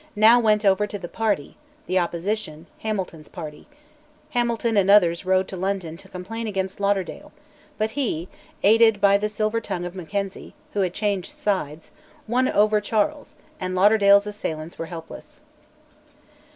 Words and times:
now 0.15 0.39
went 0.39 0.65
over 0.65 0.87
to 0.87 0.97
"the 0.97 1.07
Party," 1.07 1.57
the 1.85 1.99
opposition, 1.99 2.65
Hamilton's 2.79 3.27
party; 3.27 3.67
Hamilton 4.31 4.75
and 4.75 4.89
others 4.89 5.27
rode 5.27 5.47
to 5.47 5.55
London 5.55 5.95
to 5.95 6.09
complain 6.09 6.47
against 6.47 6.79
Lauderdale, 6.79 7.31
but 7.77 7.91
he, 7.91 8.27
aided 8.63 8.99
by 8.99 9.15
the 9.15 9.29
silver 9.29 9.61
tongue 9.61 9.85
of 9.85 9.93
Mackenzie, 9.93 10.55
who 10.73 10.79
had 10.79 10.95
changed 10.95 11.31
sides, 11.31 11.91
won 12.27 12.47
over 12.47 12.81
Charles, 12.81 13.35
and 13.59 13.75
Lauderdale's 13.75 14.25
assailants 14.25 14.79
were 14.79 14.87
helpless. 14.87 15.41